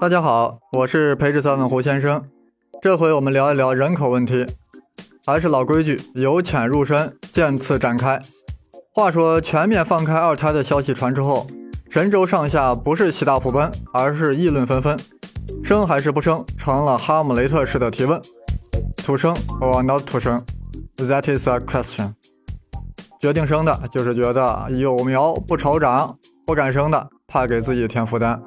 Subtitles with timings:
[0.00, 2.22] 大家好，我是培智三问胡先生。
[2.80, 4.46] 这回我们聊一聊人口问题，
[5.26, 8.22] 还是老规矩，由浅入深，渐次展开。
[8.94, 11.44] 话说，全面放开二胎的消息传出后，
[11.90, 14.96] 神州上下不是喜大普奔，而是议论纷纷。
[15.64, 18.20] 生还是不生，成了哈姆雷特式的提问
[19.04, 20.44] ：to 生 or not to 生
[20.98, 22.12] ？That is a question。
[23.20, 26.14] 决定生的，就是觉得有苗不愁长；
[26.46, 28.40] 不敢生的，怕给自己添负担。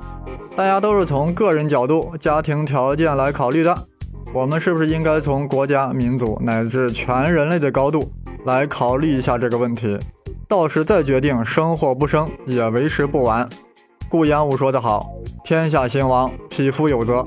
[0.62, 3.88] 大家都是从个人角度、家庭条件来考虑的，
[4.32, 8.12] 我们是不是应该从国家、民族乃至全人类的高度
[8.46, 9.98] 来考虑一下这个问题？
[10.48, 13.50] 到时再决定生或不生也为时不晚。
[14.08, 15.10] 顾炎武说得好
[15.44, 17.26] ：“天下兴亡，匹夫有责。”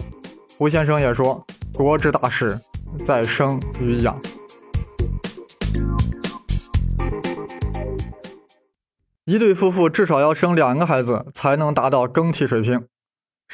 [0.56, 1.44] 胡先生也说
[1.74, 2.60] ：“国之大事，
[3.04, 4.14] 在生与养。”
[9.26, 12.84] 一对夫妇至少要生两个孩子，才能达到更替水平。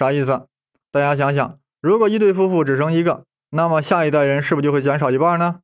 [0.01, 0.47] 啥意思？
[0.91, 5.61] 大家想想，如果一对夫妇只生一个，那么下一代人是不是就会减少一半呢？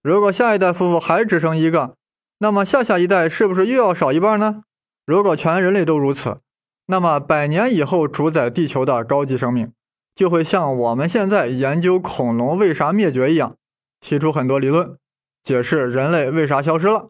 [0.00, 1.96] 如果下一代夫妇还只生一个，
[2.38, 4.62] 那么下下一代是不是又要少一半呢？
[5.04, 6.38] 如果全人类都如此，
[6.86, 9.72] 那么百年以后主宰地球的高级生命
[10.14, 13.56] 就会像我们现在研究恐龙为啥灭绝一样，
[13.98, 14.96] 提出很多理论，
[15.42, 17.08] 解释人类为啥消失了，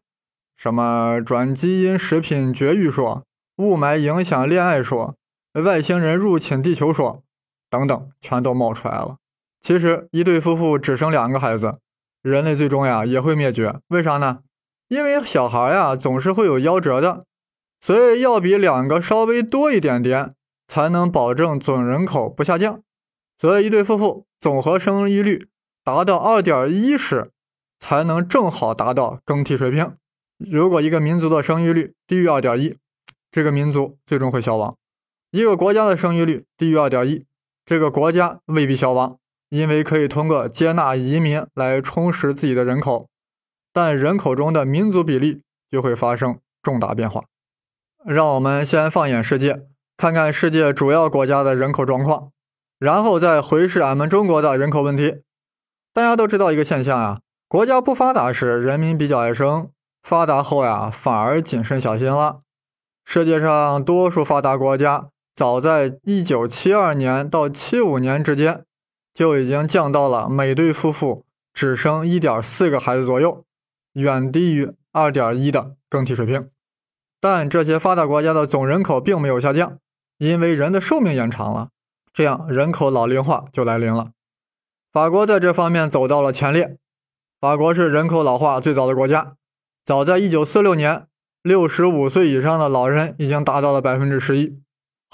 [0.56, 3.22] 什么转基因食品绝育说，
[3.58, 5.14] 雾霾影响恋爱说。
[5.62, 7.22] 外星人入侵地球说，
[7.70, 9.16] 等等，全都冒出来了。
[9.60, 11.78] 其实，一对夫妇只生两个孩子，
[12.22, 13.80] 人类最终呀也会灭绝。
[13.88, 14.40] 为啥呢？
[14.88, 17.24] 因为小孩呀总是会有夭折的，
[17.80, 20.34] 所以要比两个稍微多一点点，
[20.66, 22.82] 才能保证总人口不下降。
[23.38, 25.48] 所以，一对夫妇总和生育率
[25.82, 27.30] 达到二点一时，
[27.78, 29.96] 才能正好达到更替水平。
[30.38, 32.76] 如果一个民族的生育率低于二点一，
[33.30, 34.76] 这个民族最终会消亡。
[35.34, 37.26] 一个国家的生育率低于二点一，
[37.66, 39.18] 这个国家未必消亡，
[39.48, 43.08] 因为可以通过接纳移民来充实自己的人口，
[43.72, 47.24] 但人口中的民族比例就会发生重大变化。
[48.06, 49.66] 让我们先放眼世界，
[49.96, 52.30] 看看世界主要国家的人口状况，
[52.78, 55.22] 然后再回视俺们中国的人口问题。
[55.92, 59.68] 大家都知道一个现象呀，国家不发达时人民比较爱生，
[60.00, 62.38] 发达后呀反而谨慎小心了。
[63.04, 65.08] 世界上多数发达国家。
[65.34, 68.64] 早在一九七二年到七五年之间，
[69.12, 73.44] 就已经降到了每对夫妇只生一点四个孩子左右，
[73.94, 76.48] 远低于二点一的更替水平。
[77.20, 79.78] 但这些发达国家的总人口并没有下降，
[80.18, 81.70] 因为人的寿命延长了，
[82.12, 84.12] 这样人口老龄化就来临了。
[84.92, 86.76] 法国在这方面走到了前列。
[87.40, 89.34] 法国是人口老化最早的国家，
[89.84, 91.08] 早在一九四六年，
[91.42, 94.60] 六十五岁以上的老人已经达到了百分之十一。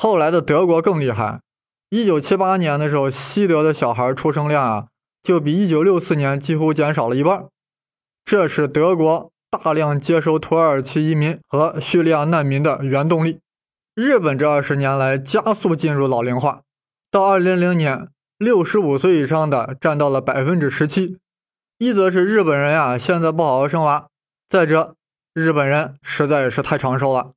[0.03, 1.43] 后来的德国更厉害，
[1.91, 4.87] 一九七八年的时候，西德的小孩出生量啊，
[5.23, 7.49] 就比一九六四年几乎减少了一半。
[8.25, 13.41] 这是德国大量接收土耳其移民和叙利亚难民的原动力。
[13.95, 16.63] 日本这二十年来加速进入老龄化，
[17.11, 18.09] 到二零零年，
[18.39, 21.19] 六十五岁以上的占到了百分之十七。
[21.77, 24.07] 一则是日本人呀现在不好好生娃，
[24.49, 24.95] 再者
[25.35, 27.33] 日本人实在是太长寿了。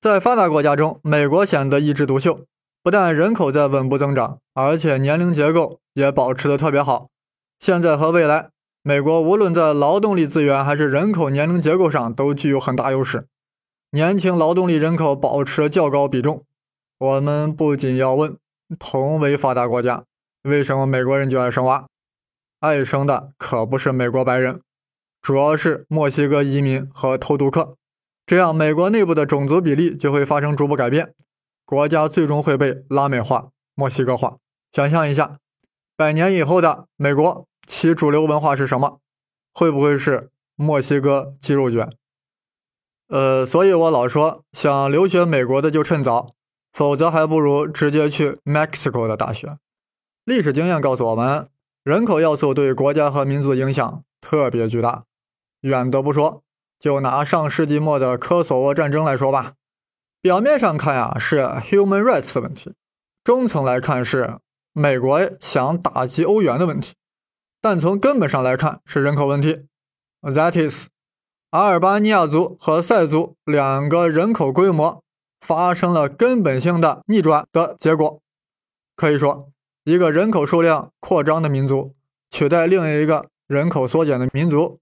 [0.00, 2.46] 在发达国家中，美国显得一枝独秀，
[2.82, 7.08] 不但人口在稳步增长，而且年龄结构也保持的特别好。
[7.58, 8.48] 现在和未来，
[8.82, 13.26] 美国无论在劳动力资源还是人口年龄结构上都具有很大优势，
[13.90, 16.46] 年轻劳动力人口保持较高比重。
[16.98, 18.38] 我们不仅要问，
[18.78, 20.04] 同为发达国家，
[20.44, 21.86] 为什么美国人就爱生娃？
[22.60, 24.62] 爱生的可不是美国白人，
[25.20, 27.76] 主要是墨西哥移民和偷渡客。
[28.30, 31.16] 这样，美国内部的种族比例就会发生逐步改变，
[31.64, 34.36] 国家最终会被拉美化、墨西哥化。
[34.70, 35.38] 想象一下，
[35.96, 39.00] 百年以后的美国，其主流文化是什么？
[39.52, 41.90] 会不会是墨西哥鸡肉卷？
[43.08, 46.26] 呃，所以我老说，想留学美国的就趁早，
[46.72, 49.58] 否则还不如直接去 Mexico 的大学。
[50.24, 51.48] 历史经验告诉我们，
[51.82, 55.02] 人口要素对国家和民族影响特别巨大。
[55.62, 56.44] 远的不说。
[56.80, 59.52] 就拿上世纪末的科索沃战争来说吧，
[60.22, 62.72] 表面上看啊是 human rights 的问题，
[63.22, 64.38] 中层来看是
[64.72, 66.94] 美国想打击欧元的问题，
[67.60, 69.66] 但从根本上来看是人口问题。
[70.22, 70.88] That is，
[71.50, 75.04] 阿尔巴尼亚族和塞族两个人口规模
[75.40, 78.20] 发生了根本性的逆转的结果。
[78.96, 79.50] 可以说，
[79.84, 81.94] 一个人口数量扩张的民族
[82.30, 84.79] 取代另一个人口缩减的民族。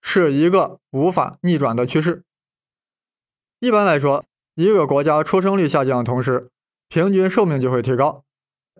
[0.00, 2.22] 是一个无法逆转的趋势。
[3.60, 4.24] 一般来说，
[4.54, 6.48] 一个国家出生率下降的同时，
[6.88, 8.24] 平均寿命就会提高。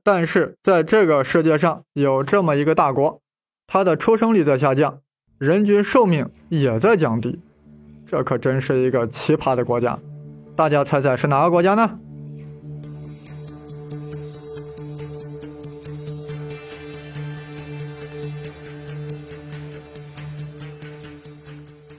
[0.02, 3.20] 但是在这个世界上有这么一个大国，
[3.67, 5.00] 它的出生率在下降，
[5.37, 7.38] 人均寿命也在降低，
[8.06, 9.99] 这可真是一个奇葩的国家。
[10.56, 12.00] 大家猜猜是哪个国家呢？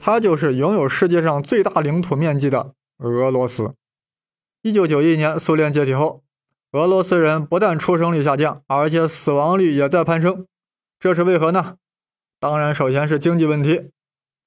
[0.04, 3.74] 它就是拥有世界上最大领土面积的俄罗斯。
[4.62, 6.24] 一九九一年苏联解体后，
[6.72, 10.44] 俄罗斯人不但出生率下降，而且死亡率也在攀升。
[10.98, 11.76] 这是为何呢？
[12.40, 13.90] 当然，首先是经济问题，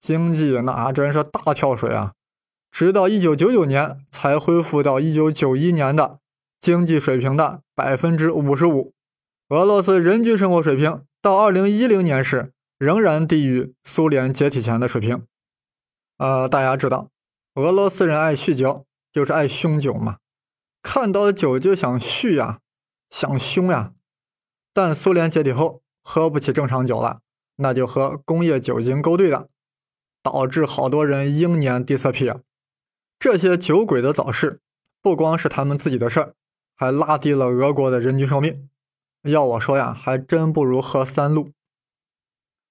[0.01, 2.11] 经济那真是大跳水啊！
[2.69, 6.19] 直到一九九九年才恢复到一九九一年的
[6.59, 8.91] 经济水平的百分之五十五。
[9.47, 15.23] 俄罗斯人均生活水平到二零一零年时仍然低于苏联解体前的水平。
[16.17, 17.09] 呃，大家知道，
[17.55, 20.17] 俄罗斯人爱酗酒，就是爱凶酒嘛，
[20.81, 22.59] 看到酒就想酗呀，
[23.09, 23.93] 想凶呀。
[24.73, 27.19] 但苏联解体后，喝不起正常酒了，
[27.57, 29.49] 那就和工业酒精勾兑的，
[30.21, 32.41] 导致好多人英年地色屁啊。
[33.17, 34.61] 这些酒鬼的早逝，
[35.01, 36.35] 不光是他们自己的事儿，
[36.75, 38.69] 还拉低了俄国的人均寿命。
[39.23, 41.51] 要我说呀，还真不如喝三鹿。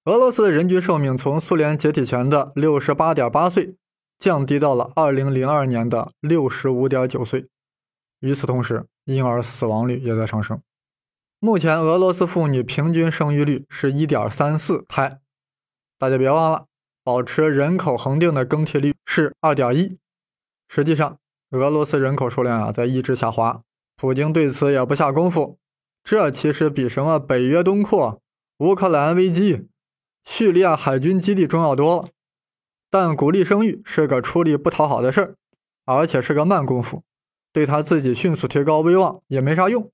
[0.05, 3.75] 俄罗斯的人均寿命从苏联解体前的六十八点八岁
[4.19, 7.47] 降低到了二零零二年的六十五点九岁。
[8.19, 10.61] 与此同时，婴儿死亡率也在上升。
[11.39, 15.19] 目前，俄罗斯妇女平均生育率是一点三四胎。
[15.97, 16.65] 大家别忘了，
[17.03, 19.97] 保持人口恒定的更替率是二点一。
[20.69, 21.17] 实际上，
[21.49, 23.63] 俄罗斯人口数量啊在一直下滑。
[23.97, 25.57] 普京对此也不下功夫。
[26.03, 28.21] 这其实比什么北约东扩、
[28.59, 29.67] 乌克兰危机。
[30.25, 32.09] 叙利亚海军基地重要多了，
[32.89, 35.35] 但鼓励生育是个出力不讨好的事儿，
[35.85, 37.03] 而且是个慢功夫，
[37.53, 39.89] 对他自己迅速提高威望也没啥用。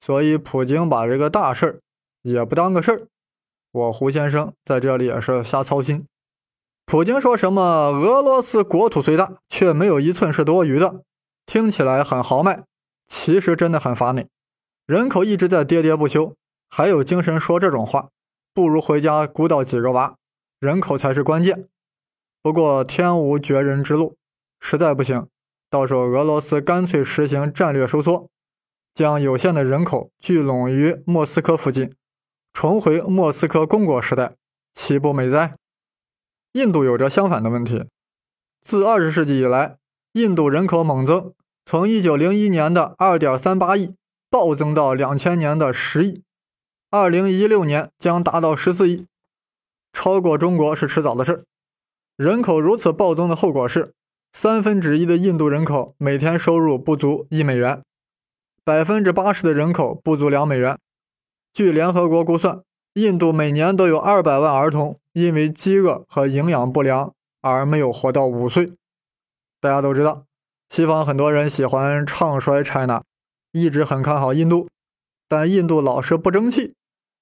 [0.00, 1.80] 所以普京把这个大事儿
[2.22, 3.06] 也不当个事儿。
[3.70, 6.06] 我胡先生在这里也是瞎操心。
[6.84, 11.02] 普京说什么俄罗斯国土虽大，却没有一寸是多余的，
[11.46, 12.64] 听起来很豪迈，
[13.06, 14.26] 其实真的很乏内。
[14.86, 16.34] 人口一直在喋喋不休，
[16.68, 18.08] 还有精神说这种话？
[18.52, 20.16] 不如回家鼓捣几个娃，
[20.58, 21.62] 人口才是关键。
[22.42, 24.16] 不过天无绝人之路，
[24.60, 25.28] 实在不行，
[25.70, 28.28] 到时候俄罗斯干脆实行战略收缩，
[28.94, 31.92] 将有限的人口聚拢于莫斯科附近，
[32.52, 34.34] 重回莫斯科公国时代，
[34.72, 35.56] 岂不美哉？
[36.52, 37.84] 印度有着相反的问题，
[38.62, 39.76] 自二十世纪以来，
[40.12, 41.34] 印度人口猛增，
[41.64, 43.94] 从一九零一年的二点三八亿
[44.30, 46.22] 暴增到两千年的十亿。
[46.90, 49.06] 二零一六年将达到十四亿，
[49.92, 51.44] 超过中国是迟早的事。
[52.16, 53.92] 人口如此暴增的后果是，
[54.32, 57.82] 三分之一的印度人口每天收入不足一美元，
[58.64, 60.78] 百分之八十的人口不足两美元。
[61.52, 62.62] 据联合国估算，
[62.94, 67.12] 印度每年都有二百万儿童因为饥饿和营养不良
[67.42, 68.72] 而没有活到五岁。
[69.60, 70.24] 大家都知道，
[70.70, 73.02] 西方很多人喜欢唱衰 China，
[73.52, 74.70] 一直很看好印度，
[75.28, 76.76] 但印度老是不争气。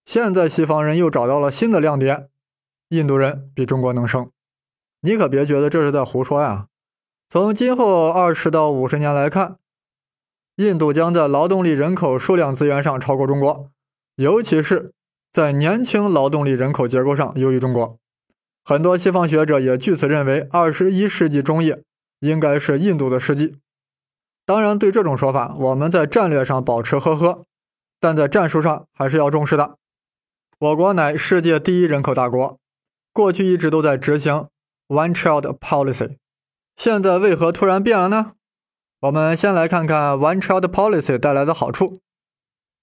[0.06, 2.28] 现在西方人又找到了新的亮点，
[2.90, 4.30] 印度人比中国能生，
[5.00, 6.68] 你可别觉得这是在胡说呀！
[7.28, 9.56] 从今后二十到五十年来看，
[10.58, 13.68] 印度将在劳动力人口数量资源上超过中国，
[14.14, 14.92] 尤其是
[15.32, 17.98] 在年轻劳动力人口结构上优于中国。
[18.64, 21.82] 很多西方学者也据此认为，二十一世纪中叶
[22.20, 23.56] 应该是印度的世纪。
[24.44, 27.42] 当然，对这种说法，我们在战略上保持呵呵，
[27.98, 29.76] 但在战术上还是要重视的。
[30.58, 32.58] 我国乃世界第一人口大国，
[33.12, 34.48] 过去一直都在执行
[34.88, 36.16] One Child Policy，
[36.74, 38.32] 现在为何突然变了呢？
[39.00, 42.00] 我们先来看看 One Child Policy 带来的好处。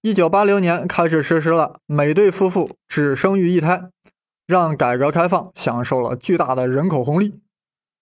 [0.02, 3.90] 一九八零年开始实施了每对夫妇只生育一胎，
[4.46, 7.40] 让改革开放享受了巨大的人口红利。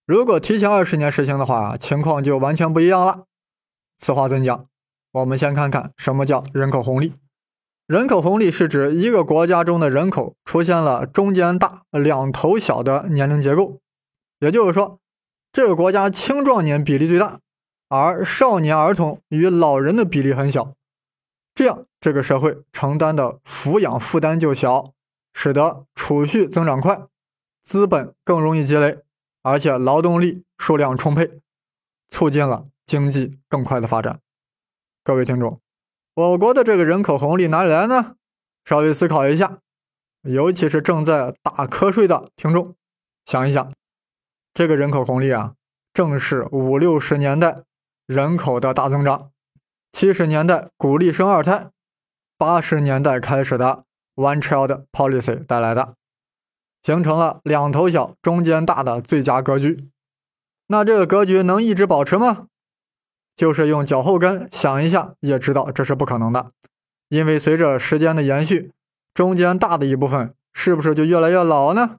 [0.05, 3.25] 如果提前二十年实行的话，情况就完全不一样了。
[3.97, 4.67] 此话怎讲？
[5.12, 7.14] 我们先看看什么叫人口红利。
[7.92, 13.82] 人口红利是指一个国家中的人口出现了中间大、两头小的年龄结构，
[14.38, 14.99] 也就是说，
[15.52, 17.40] 这个国家青壮年比例最大，
[17.90, 20.72] 而少年儿童与老人的比例很小，
[21.54, 24.94] 这样这个社会承担的抚养负担就小，
[25.34, 26.99] 使得储蓄增长快，
[27.61, 29.00] 资本更容易积累，
[29.42, 31.42] 而且劳动力数量充沛，
[32.08, 34.18] 促进了经济更快的发展。
[35.04, 35.61] 各位听众。
[36.14, 38.16] 我国的这个人口红利哪里来呢？
[38.66, 39.61] 稍微思考一下，
[40.21, 42.75] 尤其是正在打瞌睡的听众，
[43.25, 43.73] 想一想，
[44.52, 45.54] 这个人口红利啊，
[45.95, 47.62] 正是五六十年代
[48.07, 49.31] 人口的大增长，
[49.90, 51.71] 七十年代鼓励生二胎，
[52.37, 55.95] 八十年代开始的 One Child Policy 带来的，
[56.83, 59.88] 形成了两头小、中间大的最佳格局。
[60.66, 62.49] 那这个格局能一直保持吗？
[63.35, 66.51] 就是用脚后跟想一下，也知道这是不可能的。
[67.09, 68.73] 因为随着时间的延续，
[69.12, 71.97] 中间大的一部分是不是就越来越老呢？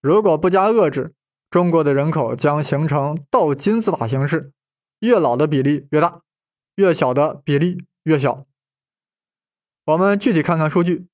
[0.00, 1.12] 如果不加遏制，
[1.50, 4.52] 中国的人口将形成倒金字塔形式，
[5.00, 6.20] 越老的比例越大，
[6.76, 8.44] 越小的比例越小。
[9.86, 11.06] 我们具体看看数据，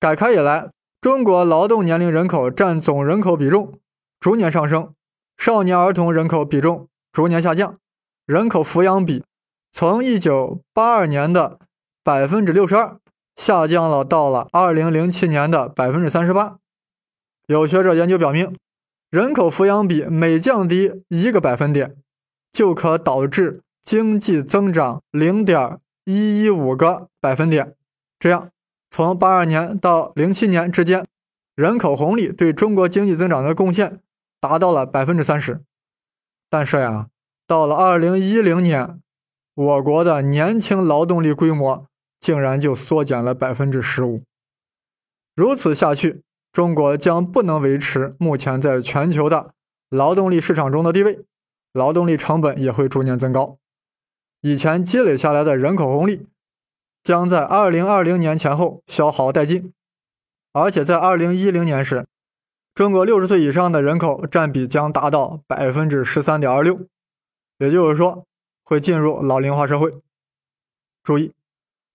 [0.00, 0.70] 改开以来，
[1.00, 3.78] 中国劳动年龄人口占总人口比重
[4.18, 4.94] 逐年上升，
[5.36, 7.74] 少年儿童人口比重逐年下降，
[8.26, 9.24] 人口抚养比
[9.72, 11.58] 从一九八二年的。
[12.04, 12.98] 百分之六十二
[13.34, 16.58] 下降了，到了二零零七年的百分之三十八。
[17.46, 18.54] 有学者研究表明，
[19.08, 21.96] 人口抚养比每降低一个百分点，
[22.52, 27.74] 就可导致经济增长零点一一五个百分点。
[28.18, 28.50] 这样，
[28.90, 31.06] 从八二年到零七年之间，
[31.54, 34.00] 人口红利对中国经济增长的贡献
[34.38, 35.62] 达到了百分之三十。
[36.50, 37.08] 但是呀，
[37.46, 39.00] 到了二零一零年，
[39.54, 41.86] 我国的年轻劳动力规模。
[42.20, 44.18] 竟然就缩减了百分之十五，
[45.36, 49.52] 如此下去，中国将不能维持目前在全球的
[49.90, 51.22] 劳动力市场中的地位，
[51.74, 53.58] 劳动力成本也会逐年增高。
[54.40, 56.26] 以前积累下来的人口红利，
[57.02, 59.74] 将在二零二零年前后消耗殆尽，
[60.54, 62.06] 而且在二零一零年时，
[62.74, 66.74] 中国六十岁以上的人口占比将达到百分之十三点二六，
[67.64, 68.26] 也就是说，
[68.64, 69.92] 会进入老龄化社会。
[71.02, 71.32] 注意。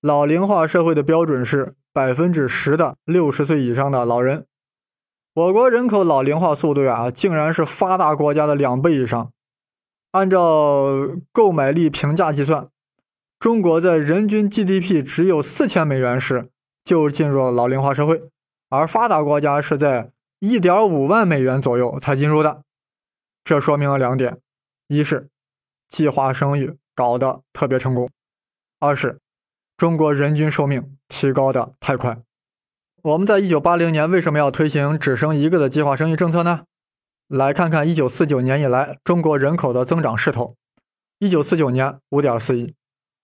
[0.01, 4.45] 老龄化社会的标准是百分之十的六十岁以上的老人。
[5.33, 9.31] 我国人口老龄化速度呀，竟然是发达国家的两倍以上。
[10.11, 12.69] 按照购买力平价计算，
[13.37, 16.49] 中国在人均 GDP 只有四千美元时
[16.85, 18.21] 就进入了老龄化社会，
[18.69, 22.63] 而发达国家是在一点五万美元左右才进入的。
[23.43, 24.39] 这说明了两点：
[24.87, 25.27] 一是
[25.89, 28.09] 计划生育搞得特别成功，
[28.79, 29.19] 二是。
[29.75, 32.21] 中国人均寿命提高的太快。
[33.01, 36.65] 我们在一九八零年为什么要推行只生一个的计划生育政策呢？
[37.29, 40.55] 来看看一九四九年以来中国人口的增长势头。
[41.19, 42.73] 一九四九年五点四亿，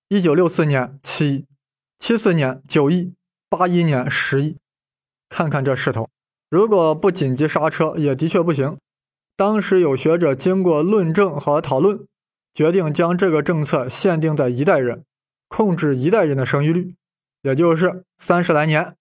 [0.07, 1.45] 一九六四年七亿，
[1.99, 3.13] 七四年九亿，
[3.49, 4.57] 八一年十亿。
[5.27, 6.09] 看看这势头，
[6.49, 8.77] 如果不紧急刹车，也的确不行。
[9.35, 12.05] 当时有学者经过论证和讨论，
[12.55, 15.03] 决定将这个政策限定在一代人。
[15.47, 16.95] 控制一代人的生育率，
[17.43, 18.95] 也就是三十来年。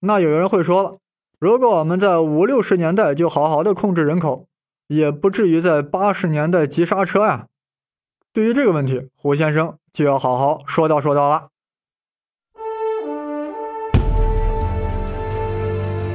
[0.00, 0.96] 那有人会说了，
[1.38, 4.46] 如果我们在五六十年代就好好的控制人口，
[4.86, 7.48] 也不至于在八十年代急刹车呀。
[8.32, 11.48] 对于这个问题，胡先生就要好好说道说道了。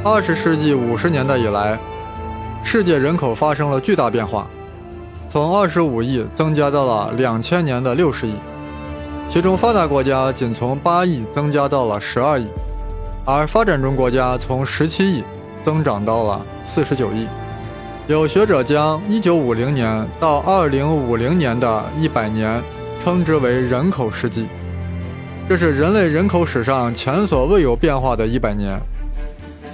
[0.03, 1.79] 二十世纪五十年代以来，
[2.63, 4.50] 世界人口发生了巨大变化，
[5.31, 8.33] 从二十五亿增加到了两千年的六十亿。
[9.29, 12.48] 其中，发达国家仅从八亿增加到了十二亿，
[13.25, 15.24] 而发展中国家从十七亿
[15.63, 17.27] 增长到了四十九亿。
[18.07, 22.59] 有学者将一九五零年到二零五零年的一百年
[23.03, 24.48] 称之为人口世纪，
[25.48, 28.79] 这是人类人口史上前所未有变化的一百年。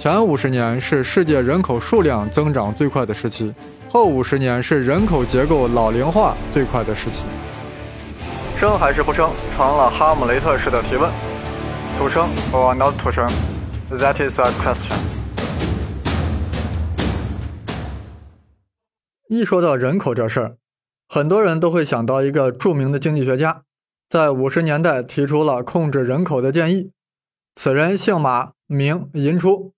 [0.06, 3.52] 前五十年是世界人口数量增长最快的时期，
[3.90, 7.24] 后五十年是人口结构老龄化最快的时期。
[8.56, 11.10] 生还是不生，成了哈姆雷特式的提问。
[11.98, 13.28] 土生 or not 土生
[13.90, 14.94] ？That is a question。
[19.28, 20.56] 一说到人口这事儿，
[21.08, 23.62] 很多人都会想到一个著名的经济学家，
[24.08, 26.92] 在五十年代提出了控制人口的建议。
[27.56, 29.72] 此人姓马，名寅初，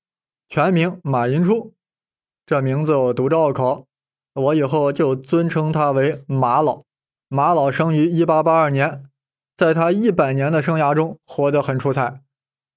[0.48, 1.74] 全名马寅初。
[2.46, 3.86] 这名字我读着拗口，
[4.32, 6.80] 我以后就尊称他为马老。
[7.28, 9.04] 马老生于一八八二年，
[9.54, 12.22] 在他一百年的生涯中活得很出彩，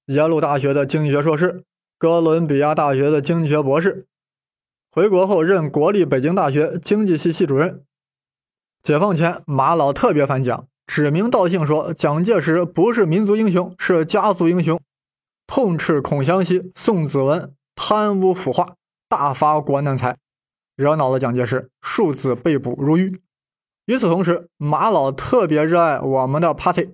[0.08, 1.64] 耶鲁大学的经济学硕士，
[1.98, 4.06] 哥伦比亚大学的经济学博士。
[4.92, 7.86] 回国后任国立北京大学经济系系主任。
[8.84, 14.78] 解放前，马老特别反蒋，指名道姓说蒋介石不是民族英雄，是家族英雄，
[15.48, 18.76] 痛斥孔祥熙、宋子文贪污腐化，
[19.10, 20.16] 大发国难财，
[20.76, 23.20] 惹恼了蒋介石，数次被捕入狱。
[23.86, 26.94] 与此同时，马老特别热爱我们的 party。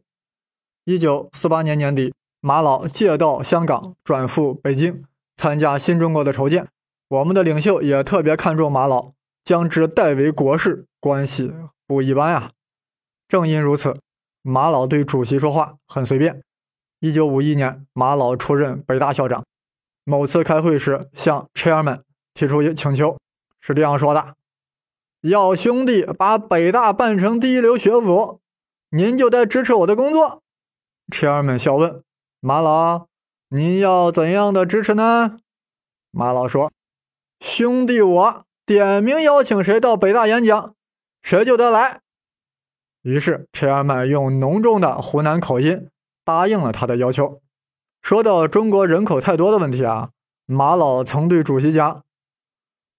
[0.85, 5.03] 一九四八年年底，马老借道香港转赴北京
[5.35, 6.65] 参加新中国的筹建。
[7.09, 9.11] 我们的领袖也特别看重马老，
[9.43, 11.53] 将之代为国事，关系
[11.85, 12.51] 不一般呀。
[13.27, 13.99] 正因如此，
[14.41, 16.41] 马老对主席说话很随便。
[17.01, 19.43] 一九五一年，马老出任北大校长。
[20.09, 21.99] 某次开会时，向 chairman
[22.33, 23.17] 提出一请求，
[23.59, 24.35] 是这样说的
[25.19, 28.39] ：“要兄弟把北大办成第一流学府，
[28.91, 30.41] 您就得支持我的工作。
[31.11, 32.01] ”chairman 笑问
[32.39, 33.07] ：“马老，
[33.49, 35.39] 您要怎样的支持呢？”
[36.11, 36.71] 马老说
[37.43, 40.73] ：“兄弟，我点名邀请谁到北大演讲，
[41.21, 41.99] 谁就得来。”
[43.03, 45.89] 于是 chairman 用浓重的湖南口音。
[46.23, 47.41] 答应了他的要求。
[48.01, 50.11] 说到中国人口太多的问题啊，
[50.45, 52.03] 马老曾对主席讲：“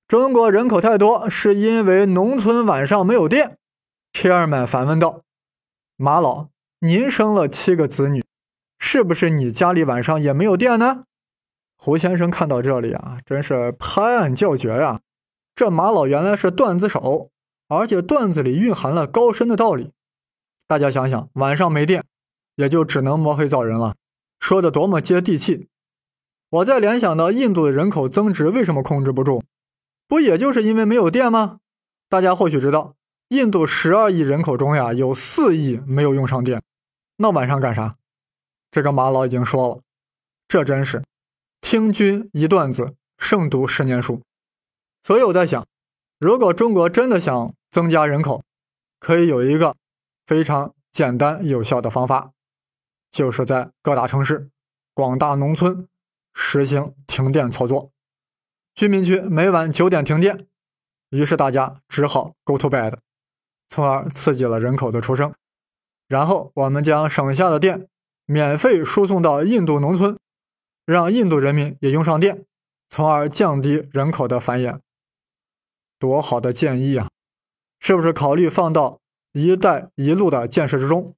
[0.06, 3.56] 中国人口太多是因为农村晚上没有电。”
[4.12, 5.22] 切尔曼反问道
[5.96, 6.48] ：“马老，
[6.80, 8.24] 您生了七个子女，
[8.78, 11.02] 是不是你家里晚上也没有电呢？”
[11.80, 15.00] 胡先生看到这里啊，真是拍案叫绝呀！
[15.54, 17.30] 这马老原来是段子手，
[17.68, 19.92] 而且段子里蕴含了高深的道理。
[20.66, 22.04] 大家想想，晚上没电。
[22.56, 23.94] 也就只能摸黑造人了，
[24.38, 25.68] 说的多么接地气！
[26.50, 29.42] 我在联想到印度的人口增值为什么控制不住，
[30.06, 31.60] 不也就是因为没有电吗？
[32.08, 32.94] 大家或许知道，
[33.28, 36.62] 印度十二亿人口中呀，有四亿没有用上电，
[37.16, 37.96] 那晚上干啥？
[38.70, 39.80] 这个马老已经说了，
[40.46, 41.04] 这真是
[41.60, 44.22] 听君一段子，胜读十年书。
[45.02, 45.66] 所以我在想，
[46.18, 48.42] 如果中国真的想增加人口，
[48.98, 49.76] 可以有一个
[50.26, 52.32] 非常简单有效的方法。
[53.10, 54.50] 就是在各大城市、
[54.94, 55.88] 广大农村
[56.34, 57.90] 实行停电操作，
[58.74, 60.46] 居民区每晚九点停电，
[61.10, 62.98] 于是大家只好 go to bed，
[63.68, 65.34] 从而刺激了人口的出生。
[66.06, 67.88] 然后我们将省下的电
[68.24, 70.18] 免费输送到印度农村，
[70.84, 72.44] 让印度人民也用上电，
[72.88, 74.80] 从而降低人口的繁衍。
[75.98, 77.08] 多好的建议啊！
[77.80, 79.00] 是不是考虑放到
[79.32, 81.14] “一带一路”的建设之中？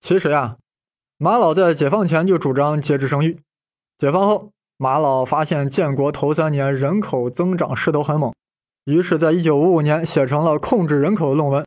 [0.00, 0.58] 其实呀。
[1.22, 3.38] 马老在解放前就主张节制生育，
[3.96, 8.34] 解放后，马老发现建国头三年人口增长势头很猛，
[8.86, 11.64] 于是，在一九五五年写成了控制人口的论文。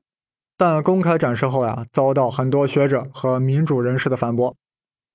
[0.58, 4.54] 但公开展示后呀，遭到很多学者和民主人士的反驳，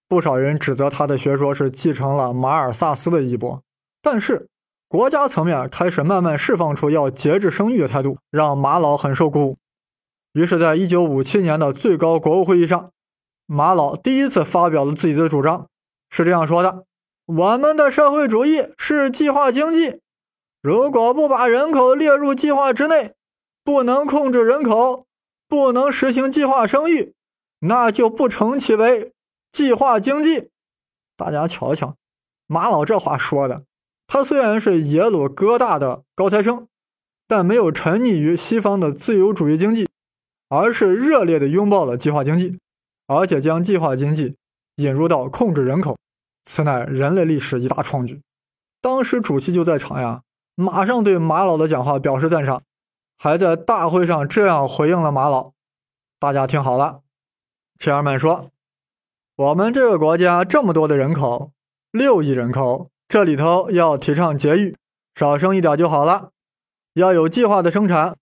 [0.09, 3.61] 不少人指责他的学说是继承了马尔萨斯的衣钵。
[4.01, 4.49] 但是，
[4.89, 9.59] 国家层面开始慢慢释放出要节制生育的态度，让马老很受鼓舞。
[10.33, 12.89] 于是，在一九五七年的最高国务会议上。
[13.53, 15.67] 马老第一次发表了自己的主张，
[16.09, 16.85] 是这样说的
[17.27, 20.01] ：“我们的社会主义是计划经济，
[20.63, 23.15] 如果不把人口列入计划之内，
[23.65, 25.05] 不能控制人口，
[25.49, 27.13] 不能实行计划生育，
[27.59, 29.11] 那就不成其为
[29.51, 30.51] 计划经济。”
[31.19, 31.97] 大家瞧瞧，
[32.47, 33.65] 马老这话说的，
[34.07, 36.69] 他虽然是耶鲁哥大的高材生，
[37.27, 39.89] 但没有沉溺于西方的自由主义经济，
[40.49, 42.57] 而是热烈地拥抱了计划经济。
[43.13, 44.37] 而且将计划经济
[44.77, 45.99] 引入到控制人口，
[46.45, 48.21] 此乃人类历史一大创举。
[48.81, 50.23] 当时主席就在场呀，
[50.55, 52.63] 马上对马老的讲话表示赞赏，
[53.19, 55.51] 还在大会上这样回应了马老。
[56.21, 57.01] 大家听好了，
[57.81, 58.53] 切尔曼说
[59.35, 61.51] ：“我们这个国家这么多的人口，
[61.91, 64.77] 六亿人口，这里头要提倡节育，
[65.17, 66.31] 少生一点就好了，
[66.95, 68.17] 要有计划的生产。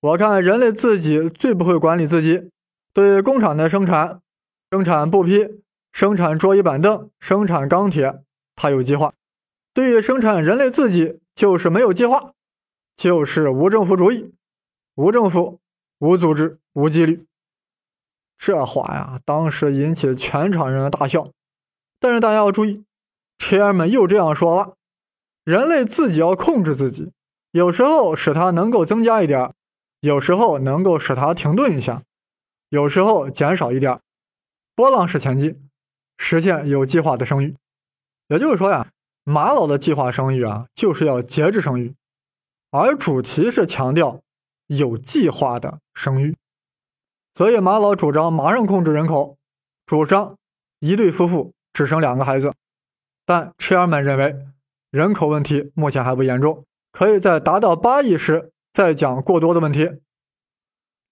[0.00, 2.50] 我看人类自己最不会管理自己。”
[2.96, 4.22] 对工厂的生产，
[4.70, 5.60] 生产布匹，
[5.92, 8.22] 生产桌椅板凳，生产钢铁，
[8.54, 9.10] 它有计划；
[9.74, 12.30] 对于生产人类自己，就是没有计划，
[12.96, 14.32] 就是无政府主义，
[14.94, 15.60] 无政府，
[15.98, 17.26] 无组织，无纪律。
[18.38, 21.28] 这话呀，当时引起全场人的大笑。
[22.00, 22.86] 但是大家要注意，
[23.36, 24.76] 车儿们又这样说了：
[25.44, 27.12] 人类自己要控制自己，
[27.50, 29.52] 有时候使它能够增加一点，
[30.00, 32.02] 有时候能够使它停顿一下。
[32.68, 34.00] 有时候减少一点，
[34.74, 35.68] 波浪式前进，
[36.18, 37.54] 实现有计划的生育。
[38.28, 38.88] 也就是说呀，
[39.24, 41.94] 马老的计划生育啊，就是要节制生育，
[42.70, 44.20] 而主题是强调
[44.66, 46.36] 有计划的生育。
[47.34, 49.36] 所以马老主张马上控制人口，
[49.84, 50.36] 主张
[50.80, 52.52] 一对夫妇只生两个孩子。
[53.24, 54.36] 但车尔曼认为
[54.90, 60.00] 人口问题目前还不严重，可以在达到八亿时再讲过多的问题。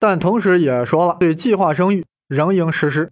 [0.07, 3.11] 但同时也说了，对计划生育仍应实施。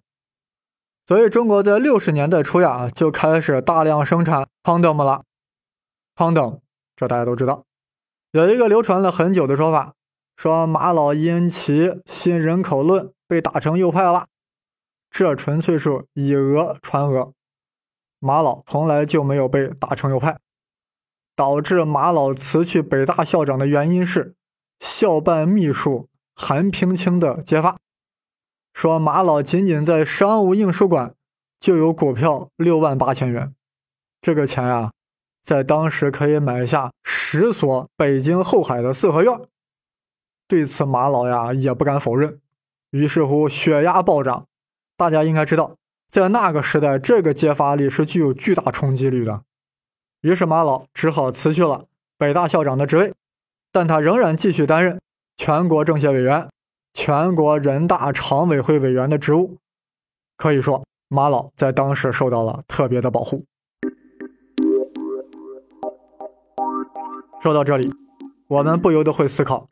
[1.07, 5.23] 所以中国在六十年代初呀，就开始大量生产 condom 了。
[6.15, 6.59] condom
[6.95, 7.63] 这大家都知道，
[8.29, 9.95] 有一个流传了很久的说法，
[10.37, 14.27] 说马老因其新人口论被打成右派了。
[15.09, 17.33] 这纯粹是以讹传讹，
[18.19, 20.37] 马老从来就没有被打成右派。
[21.35, 24.35] 导致马老辞去北大校长的原因是
[24.79, 26.07] 校办秘书。
[26.35, 27.77] 韩平清的揭发
[28.73, 31.13] 说，马老仅仅在商务印书馆
[31.59, 33.53] 就有股票六万八千元，
[34.19, 34.91] 这个钱啊，
[35.41, 39.39] 在当时可以买下十所北京后海的四合院。
[40.47, 42.39] 对此，马老呀也不敢否认。
[42.91, 44.45] 于是乎，血压暴涨。
[44.95, 45.75] 大家应该知道，
[46.07, 49.43] 在那个时代，这个揭发力是具有巨大冲击力的。
[50.21, 51.85] 于是马老只好辞去了
[52.17, 53.13] 北大校长的职位，
[53.71, 55.01] 但他仍然继续担任
[55.37, 56.49] 全国政协委员、
[56.93, 59.57] 全国人大常委会委员的职务。
[60.37, 60.83] 可以说。
[61.09, 63.45] 马老在当时受到了特别的保护。
[67.39, 67.93] 说到这里，
[68.47, 69.67] 我们不由得会思考，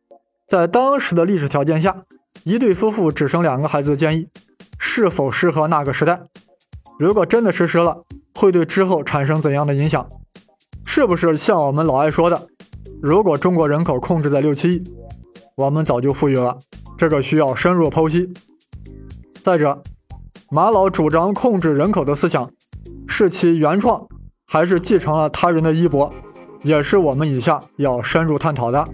[0.48, 2.04] 在当时的历史条件下，
[2.44, 4.28] 一对夫妇只生两个孩子的建议
[4.78, 6.22] 是否适合那个时代？
[7.00, 8.04] 如果真的实施了，
[8.36, 10.08] 会对之后产生怎样的影响？
[10.86, 12.46] 是不是像我们老爱说的，
[13.02, 14.94] 如果中国人口控制在六七亿，
[15.56, 16.58] 我们早就富裕了？
[16.98, 18.34] 这个需要深入剖析。
[19.42, 19.82] 再者。
[20.54, 22.52] 马老主张控制人口的思想，
[23.08, 24.06] 是其原创，
[24.46, 26.14] 还是继承了他人的衣钵，
[26.64, 28.86] 也是我们以下要深入探讨的。